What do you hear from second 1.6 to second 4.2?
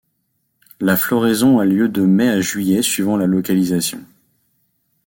lieu de mai à juillet suivant la localisation.